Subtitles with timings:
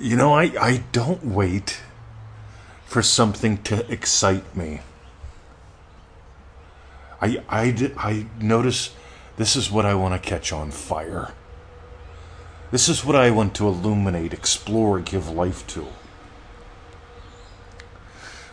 [0.00, 1.80] You know, I, I don't wait
[2.84, 4.80] for something to excite me.
[7.20, 8.94] I, I, I notice
[9.36, 11.32] this is what I want to catch on fire.
[12.70, 15.88] This is what I want to illuminate, explore, give life to.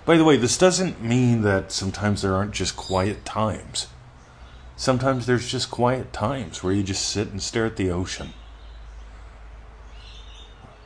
[0.03, 3.87] By the way, this doesn't mean that sometimes there aren't just quiet times.
[4.77, 8.33] Sometimes there's just quiet times where you just sit and stare at the ocean.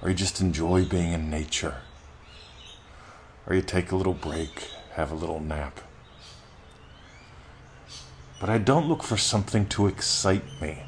[0.01, 1.81] Or you just enjoy being in nature.
[3.45, 5.81] Or you take a little break, have a little nap.
[8.39, 10.83] But I don't look for something to excite me.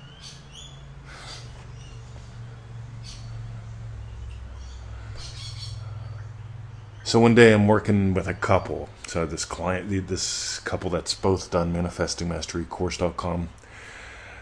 [7.04, 8.88] So one day I'm working with a couple.
[9.06, 13.50] So this client, this couple that's both done manifestingmasterycourse.com.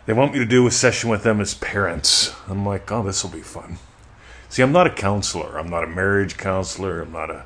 [0.05, 2.35] They want me to do a session with them as parents.
[2.47, 3.79] I'm like, oh, this will be fun.
[4.49, 5.59] See, I'm not a counselor.
[5.59, 7.01] I'm not a marriage counselor.
[7.01, 7.45] I'm not a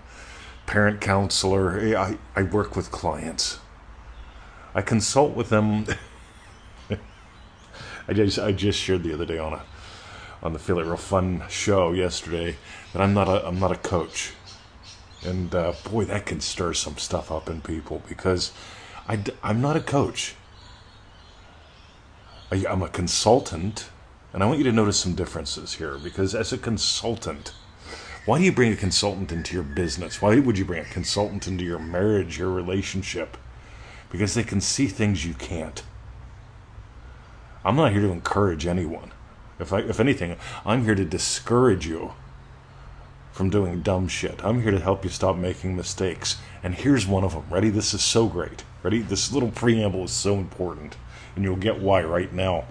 [0.65, 1.97] parent counselor.
[1.97, 3.59] I, I work with clients.
[4.73, 5.85] I consult with them.
[8.07, 9.63] I just I just shared the other day on a
[10.41, 12.55] on the Feel It Real Fun show yesterday
[12.93, 14.31] that I'm not a I'm not a coach,
[15.25, 18.53] and uh, boy that can stir some stuff up in people because
[19.09, 20.35] I I'm not a coach.
[22.51, 23.89] I, I'm a consultant,
[24.33, 27.53] and I want you to notice some differences here because as a consultant.
[28.25, 30.21] Why do you bring a consultant into your business?
[30.21, 33.35] Why would you bring a consultant into your marriage, your relationship?
[34.13, 35.81] because they can see things you can't.
[37.65, 39.11] I'm not here to encourage anyone.
[39.59, 42.13] If I, if anything, I'm here to discourage you
[43.31, 44.45] from doing dumb shit.
[44.45, 46.37] I'm here to help you stop making mistakes.
[46.61, 47.45] And here's one of them.
[47.49, 47.71] Ready?
[47.71, 48.63] This is so great.
[48.83, 48.99] Ready?
[48.99, 50.95] This little preamble is so important,
[51.35, 52.65] and you'll get why right now.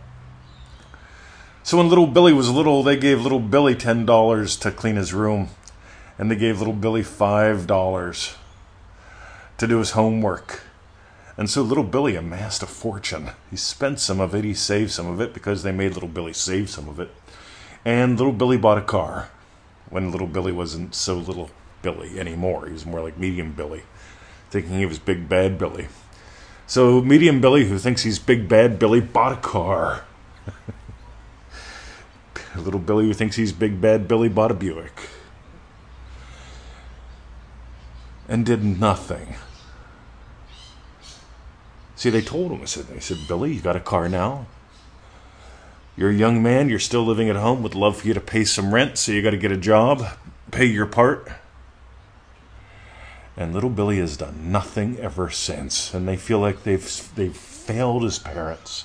[1.62, 5.14] So when little Billy was little, they gave little Billy ten dollars to clean his
[5.14, 5.48] room,
[6.18, 8.34] and they gave little Billy five dollars
[9.58, 10.62] to do his homework
[11.36, 13.30] and so little Billy amassed a fortune.
[13.50, 16.32] He spent some of it, he saved some of it because they made little Billy
[16.32, 17.10] save some of it.
[17.84, 19.30] And little Billy bought a car
[19.88, 21.50] when little Billy wasn't so little
[21.80, 22.66] Billy anymore.
[22.66, 23.82] He was more like medium Billy,
[24.50, 25.88] thinking he was big bad Billy.
[26.66, 30.04] So medium Billy, who thinks he's big bad Billy, bought a car.
[32.60, 35.08] little Billy, who thinks he's big bad Billy, bought a Buick.
[38.28, 39.34] And did nothing
[42.02, 42.60] See, they told him.
[42.60, 44.46] I said, they said, Billy, you got a car now.
[45.96, 46.68] You're a young man.
[46.68, 47.62] You're still living at home.
[47.62, 50.04] Would love for you to pay some rent, so you got to get a job,
[50.50, 51.30] pay your part.
[53.36, 58.02] And little Billy has done nothing ever since, and they feel like they've they've failed
[58.02, 58.84] as parents.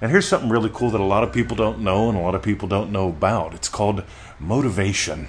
[0.00, 2.34] And here's something really cool that a lot of people don't know and a lot
[2.34, 3.54] of people don't know about.
[3.54, 4.04] It's called
[4.38, 5.28] motivation.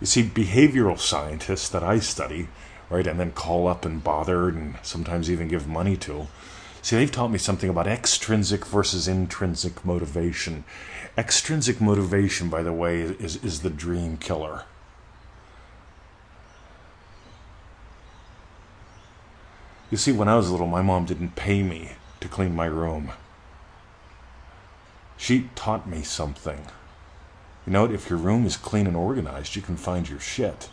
[0.00, 2.48] You see, behavioral scientists that I study
[2.90, 3.06] right?
[3.06, 6.28] And then call up and bother and sometimes even give money to.
[6.82, 10.64] See, they've taught me something about extrinsic versus intrinsic motivation.
[11.16, 14.64] Extrinsic motivation, by the way, is, is the dream killer.
[19.90, 21.92] You see, when I was little, my mom didn't pay me
[22.24, 23.12] to clean my room.
[25.16, 26.66] She taught me something.
[27.66, 30.68] You know, if your room is clean and organized, you can find your shit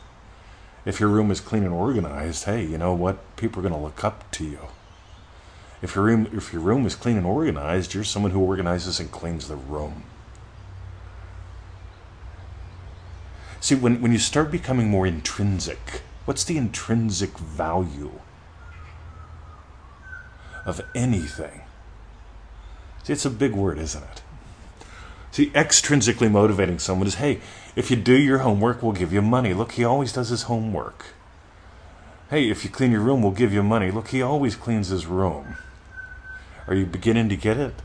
[0.85, 3.35] if your room is clean and organized, hey, you know what?
[3.35, 4.59] People are going to look up to you.
[5.81, 9.11] If your room if your room is clean and organized, you're someone who organizes and
[9.11, 10.03] cleans the room.
[13.59, 18.11] See, when, when you start becoming more intrinsic, what's the intrinsic value
[20.65, 21.61] of anything?
[23.03, 24.21] See, it's a big word, isn't it?
[25.31, 27.39] See, extrinsically motivating someone is, hey,
[27.75, 29.53] if you do your homework, we'll give you money.
[29.53, 31.05] Look, he always does his homework.
[32.29, 33.91] Hey, if you clean your room, we'll give you money.
[33.91, 35.55] Look, he always cleans his room.
[36.67, 37.75] Are you beginning to get it?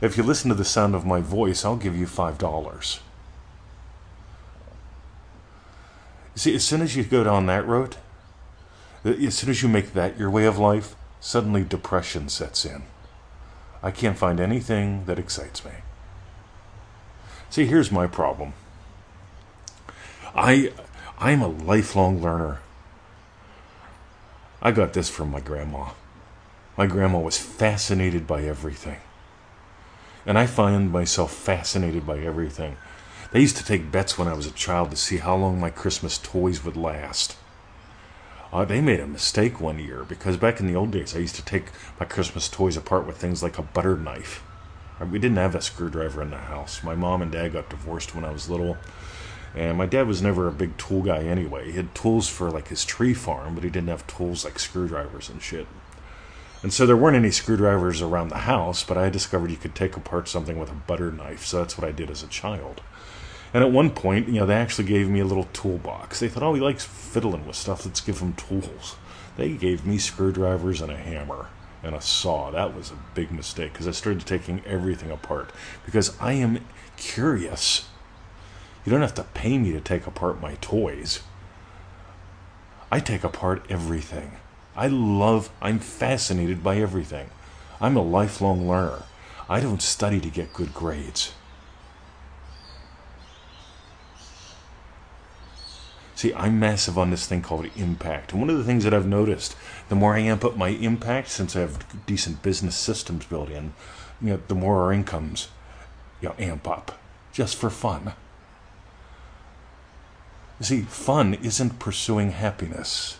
[0.00, 3.00] If you listen to the sound of my voice, I'll give you $5.
[6.34, 7.96] See, as soon as you go down that road,
[9.04, 12.82] as soon as you make that your way of life, suddenly depression sets in.
[13.82, 15.72] I can't find anything that excites me.
[17.50, 18.54] See, here's my problem.
[20.34, 20.72] I
[21.18, 22.60] I'm a lifelong learner.
[24.62, 25.90] I got this from my grandma.
[26.76, 28.98] My grandma was fascinated by everything.
[30.24, 32.76] And I find myself fascinated by everything.
[33.32, 35.70] They used to take bets when I was a child to see how long my
[35.70, 37.36] Christmas toys would last.
[38.52, 41.36] Uh, they made a mistake one year because back in the old days, I used
[41.36, 41.66] to take
[42.00, 44.42] my Christmas toys apart with things like a butter knife
[45.08, 46.82] We didn't have a screwdriver in the house.
[46.82, 48.76] My mom and dad got divorced when I was little.
[49.54, 51.66] And my dad was never a big tool guy anyway.
[51.66, 55.28] He had tools for like his tree farm, but he didn't have tools like screwdrivers
[55.28, 55.66] and shit.
[56.62, 59.96] And so there weren't any screwdrivers around the house, but I discovered you could take
[59.96, 61.46] apart something with a butter knife.
[61.46, 62.82] So that's what I did as a child.
[63.52, 66.20] And at one point, you know, they actually gave me a little toolbox.
[66.20, 67.84] They thought, oh, he likes fiddling with stuff.
[67.84, 68.96] Let's give him tools.
[69.36, 71.48] They gave me screwdrivers and a hammer
[71.82, 72.50] and a saw.
[72.50, 75.50] That was a big mistake because I started taking everything apart
[75.84, 76.64] because I am
[76.96, 77.88] curious.
[78.84, 81.20] You don't have to pay me to take apart my toys.
[82.92, 84.32] I take apart everything.
[84.76, 87.30] I love, I'm fascinated by everything.
[87.80, 89.02] I'm a lifelong learner.
[89.48, 91.32] I don't study to get good grades.
[96.20, 98.32] See, I'm massive on this thing called impact.
[98.32, 99.56] And one of the things that I've noticed,
[99.88, 103.72] the more I amp up my impact, since I have decent business systems built in,
[104.20, 105.48] you know, the more our incomes,
[106.20, 106.98] you know, amp up
[107.32, 108.12] just for fun.
[110.60, 113.16] See, fun isn't pursuing happiness.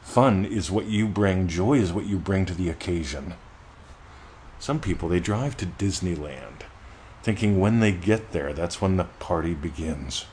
[0.00, 3.34] Fun is what you bring, joy is what you bring to the occasion.
[4.58, 6.62] Some people, they drive to Disneyland
[7.22, 10.24] thinking when they get there, that's when the party begins.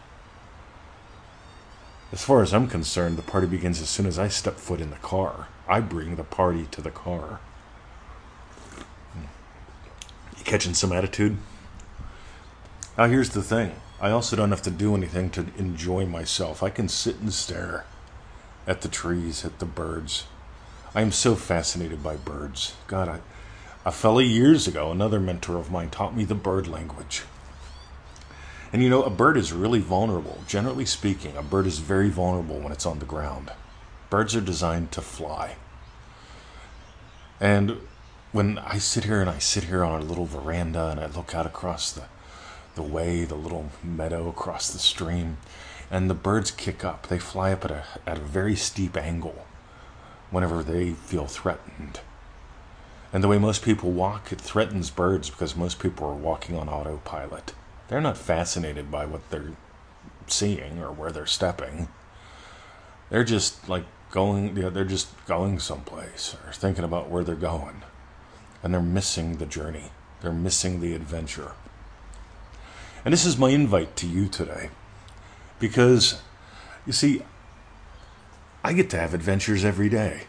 [2.12, 4.92] As far as I'm concerned, the party begins as soon as I step foot in
[4.92, 5.48] the car.
[5.68, 7.42] I bring the party to the car.
[10.38, 11.38] You catching some attitude?
[12.98, 16.63] Now, here's the thing I also don't have to do anything to enjoy myself.
[16.63, 17.86] I can sit and stare
[18.65, 20.25] at the trees, at the birds.
[20.95, 22.75] I am so fascinated by birds.
[22.88, 23.19] God, I,
[23.86, 27.24] a fella years ago, another mentor of mine, taught me the bird language.
[28.74, 30.40] And you know, a bird is really vulnerable.
[30.48, 33.52] Generally speaking, a bird is very vulnerable when it's on the ground.
[34.10, 35.56] Birds are designed to fly.
[37.40, 37.78] And
[38.31, 41.34] when I sit here and I sit here on a little veranda and I look
[41.34, 42.04] out across the,
[42.75, 45.38] the way, the little meadow across the stream,
[45.90, 49.46] and the birds kick up, they fly up at a, at a very steep angle
[50.30, 52.02] whenever they feel threatened.
[53.13, 56.68] And the way most people walk, it threatens birds because most people are walking on
[56.68, 57.54] autopilot.
[57.88, 59.54] They're not fascinated by what they're
[60.28, 61.88] seeing or where they're stepping.
[63.10, 67.84] They're just like going, they're just going someplace or thinking about where they're going.
[68.62, 69.92] And they're missing the journey,
[70.22, 71.54] they're missing the adventure.
[73.06, 74.69] And this is my invite to you today.
[75.60, 76.22] Because,
[76.86, 77.22] you see,
[78.63, 80.24] I get to have adventures every day.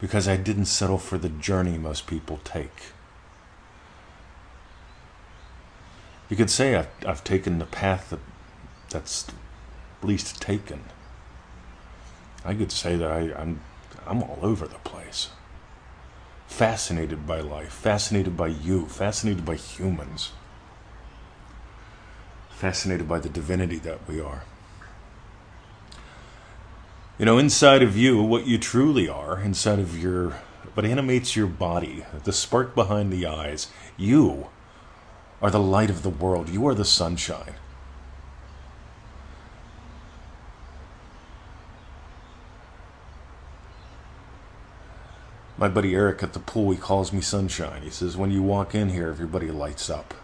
[0.00, 2.92] Because I didn't settle for the journey most people take.
[6.32, 8.20] You could say I've, I've taken the path that,
[8.88, 9.26] that's
[10.02, 10.84] least taken.
[12.42, 13.60] I could say that I, I'm,
[14.06, 15.28] I'm all over the place.
[16.46, 20.32] Fascinated by life, fascinated by you, fascinated by humans,
[22.48, 24.44] fascinated by the divinity that we are.
[27.18, 30.30] You know, inside of you, what you truly are, inside of your,
[30.72, 33.66] what animates your body, the spark behind the eyes,
[33.98, 34.48] you
[35.42, 36.48] are the light of the world.
[36.48, 37.54] You are the sunshine.
[45.58, 47.82] My buddy Eric at the pool, he calls me sunshine.
[47.82, 50.14] He says, when you walk in here, everybody lights up.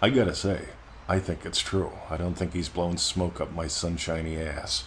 [0.00, 0.68] I gotta say,
[1.08, 1.92] I think it's true.
[2.10, 4.84] I don't think he's blowing smoke up my sunshiny ass.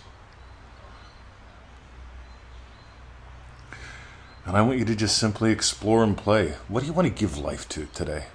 [4.46, 6.54] And I want you to just simply explore and play.
[6.68, 8.26] What do you want to give life to today?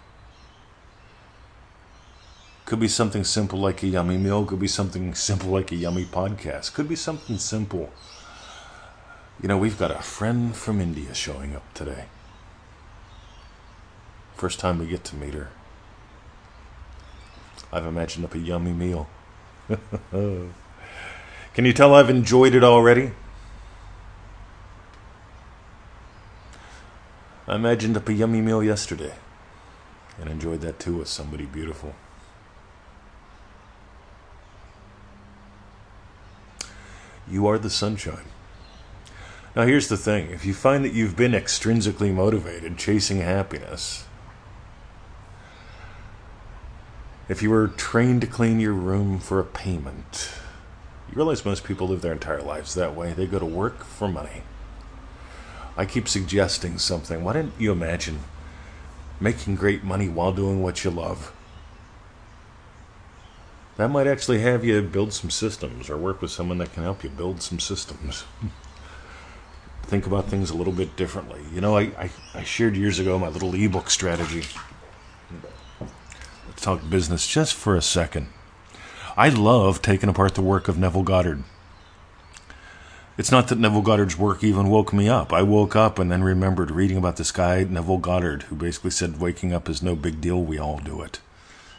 [2.64, 6.04] Could be something simple like a yummy meal, could be something simple like a yummy
[6.04, 7.90] podcast, could be something simple.
[9.40, 12.04] You know, we've got a friend from India showing up today.
[14.34, 15.48] First time we get to meet her.
[17.72, 19.08] I've imagined up a yummy meal.
[20.10, 20.52] Can
[21.56, 23.12] you tell I've enjoyed it already?
[27.50, 29.12] I imagined up a yummy meal yesterday
[30.20, 31.96] and enjoyed that too with somebody beautiful.
[37.28, 38.26] You are the sunshine.
[39.56, 44.04] Now, here's the thing if you find that you've been extrinsically motivated, chasing happiness,
[47.28, 50.30] if you were trained to clean your room for a payment,
[51.08, 53.12] you realize most people live their entire lives that way.
[53.12, 54.42] They go to work for money.
[55.76, 57.24] I keep suggesting something.
[57.24, 58.20] Why don't you imagine
[59.20, 61.32] making great money while doing what you love?
[63.76, 67.02] That might actually have you build some systems or work with someone that can help
[67.02, 68.24] you build some systems.
[69.90, 71.40] think about things a little bit differently.
[71.52, 74.44] You know, I, I, I shared years ago my little ebook strategy.
[76.46, 78.28] Let's talk business just for a second.
[79.16, 81.42] I love taking apart the work of Neville Goddard.
[83.20, 85.30] It's not that Neville Goddard's work even woke me up.
[85.30, 89.20] I woke up and then remembered reading about this guy, Neville Goddard, who basically said
[89.20, 91.20] waking up is no big deal, we all do it.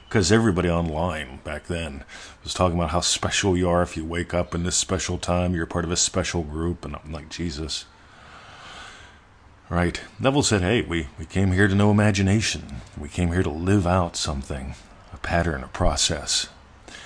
[0.08, 2.04] Because everybody online back then
[2.44, 5.56] was talking about how special you are if you wake up in this special time,
[5.56, 7.86] you're part of a special group, and I'm like, Jesus.
[9.68, 10.00] Right.
[10.20, 12.82] Neville said, hey, we, we came here to know imagination.
[12.96, 14.76] We came here to live out something,
[15.12, 16.50] a pattern, a process.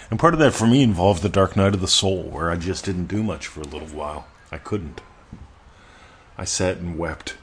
[0.09, 2.57] And part of that for me involved the dark night of the soul, where I
[2.57, 4.27] just didn't do much for a little while.
[4.51, 5.01] I couldn't.
[6.37, 7.37] I sat and wept.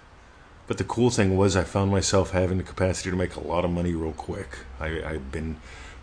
[0.68, 3.64] But the cool thing was, I found myself having the capacity to make a lot
[3.64, 4.58] of money real quick.
[4.78, 5.56] I, I'd been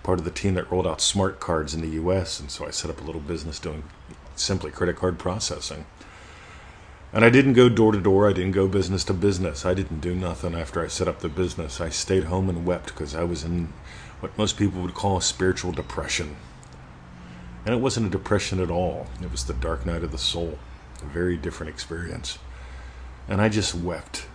[0.04, 2.72] part of the team that rolled out smart cards in the US, and so I
[2.72, 3.84] set up a little business doing
[4.36, 5.86] simply credit card processing.
[7.12, 9.66] And I didn't go door to door, I didn't go business to business.
[9.66, 11.82] I didn't do nothing after I set up the business.
[11.82, 13.74] I stayed home and wept because I was in
[14.20, 16.36] what most people would call a spiritual depression.
[17.66, 20.58] And it wasn't a depression at all, it was the dark night of the soul,
[21.02, 22.40] a very different experience.
[23.28, 24.26] And I just wept.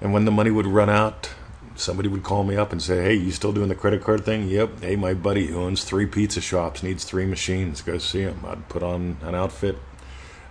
[0.00, 1.30] And when the money would run out,
[1.76, 4.48] somebody would call me up and say, Hey, you still doing the credit card thing?
[4.48, 4.82] Yep.
[4.82, 7.82] Hey, my buddy who owns three pizza shops needs three machines.
[7.82, 8.40] Go see him.
[8.44, 9.78] I'd put on an outfit.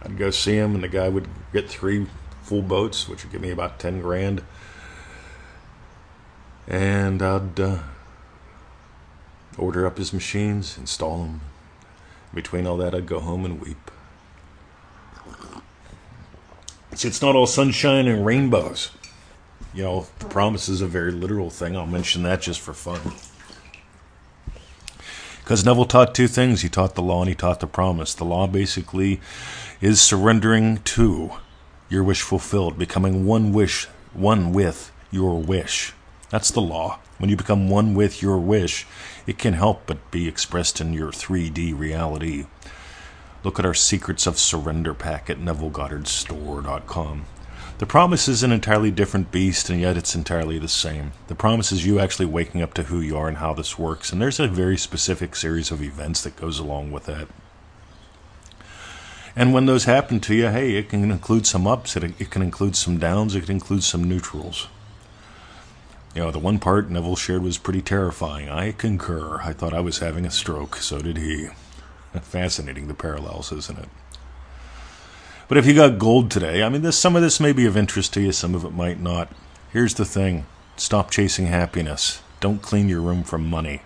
[0.02, 2.08] I'd go see him, and the guy would get three
[2.42, 4.44] full boats, which would give me about 10 grand.
[6.68, 7.80] And I'd uh,
[9.62, 11.42] order up his machines, install them.
[12.34, 13.92] Between all that, I'd go home and weep.
[16.96, 18.92] See, it's not all sunshine and rainbows.
[19.74, 21.78] You know, the promise is a very literal thing.
[21.78, 23.00] I'll mention that just for fun.
[25.40, 28.14] Because Neville taught two things he taught the law and he taught the promise.
[28.14, 29.22] The law basically
[29.80, 31.32] is surrendering to
[31.90, 35.94] your wish fulfilled, becoming one wish, one with your wish.
[36.30, 37.00] That's the law.
[37.18, 38.88] When you become one with your wish,
[39.28, 42.46] it can help but be expressed in your 3D reality.
[43.44, 47.26] Look at our Secrets of Surrender pack at NevilleGoddardStore.com.
[47.82, 51.14] The promise is an entirely different beast, and yet it's entirely the same.
[51.28, 54.12] The promise is you actually waking up to who you are and how this works,
[54.12, 57.28] and there's a very specific series of events that goes along with that.
[59.36, 62.44] And when those happen to you, hey, it can include some ups, it, it can
[62.44, 64.68] include some downs, it can include some neutrals.
[66.14, 68.50] You know, the one part Neville shared was pretty terrifying.
[68.50, 69.40] I concur.
[69.42, 70.76] I thought I was having a stroke.
[70.78, 71.48] So did he.
[72.22, 73.90] Fascinating the parallels, isn't it?
[75.48, 77.78] But if you got gold today, I mean, this, some of this may be of
[77.78, 79.32] interest to you, some of it might not.
[79.72, 82.22] Here's the thing stop chasing happiness.
[82.40, 83.82] Don't clean your room for money.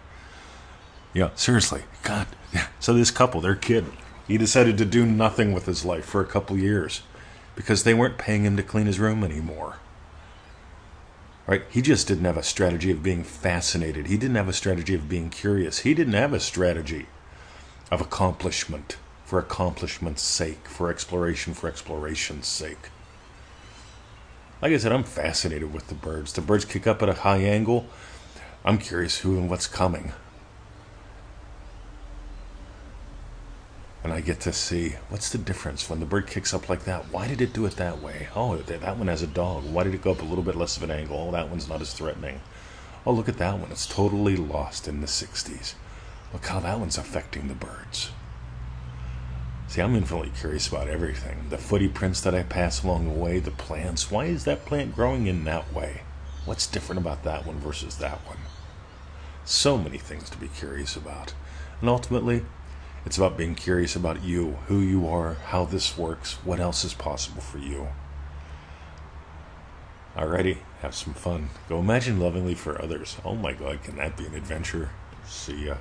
[1.13, 1.83] Yeah, seriously.
[2.03, 2.27] God.
[2.79, 3.85] So this couple, their kid,
[4.27, 7.01] he decided to do nothing with his life for a couple years
[7.55, 9.77] because they weren't paying him to clean his room anymore.
[11.47, 11.63] Right?
[11.69, 14.07] He just didn't have a strategy of being fascinated.
[14.07, 15.79] He didn't have a strategy of being curious.
[15.79, 17.05] He didn't have a strategy
[17.91, 22.89] of accomplishment for accomplishment's sake, for exploration for exploration's sake.
[24.61, 26.33] Like I said, I'm fascinated with the birds.
[26.33, 27.87] The birds kick up at a high angle.
[28.63, 30.13] I'm curious who and what's coming.
[34.05, 37.11] And I get to see what's the difference when the bird kicks up like that.
[37.11, 38.27] Why did it do it that way?
[38.35, 39.65] Oh, that one has a dog.
[39.65, 41.17] Why did it go up a little bit less of an angle?
[41.17, 42.39] Oh, that one's not as threatening.
[43.03, 43.71] Oh, look at that one.
[43.71, 45.73] It's totally lost in the 60s.
[46.31, 48.11] Look how that one's affecting the birds.
[49.69, 51.47] See, I'm infinitely curious about everything.
[51.49, 54.11] The footy prints that I pass along the way, the plants.
[54.11, 56.01] Why is that plant growing in that way?
[56.45, 58.37] What's different about that one versus that one?
[59.45, 61.33] So many things to be curious about.
[61.81, 62.45] And ultimately,
[63.05, 66.93] it's about being curious about you, who you are, how this works, what else is
[66.93, 67.89] possible for you.
[70.15, 71.49] Alrighty, have some fun.
[71.67, 73.17] Go imagine lovingly for others.
[73.25, 74.91] Oh my god, can that be an adventure?
[75.27, 75.75] See ya.